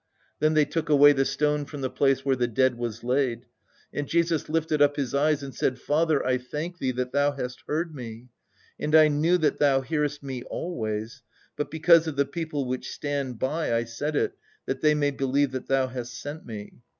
[0.39, 3.45] "Then they took away the stone from the place where the dead was laid.
[3.93, 7.61] And Jesus lifted up His eyes and said, Father, I thank Thee that Thou hast
[7.67, 8.29] heard Me.
[8.79, 11.21] "And I knew that Thou hearest Me always;
[11.55, 14.33] but because of the people which stand by I said it,
[14.65, 16.79] that they may believe that Thou hast sent Me.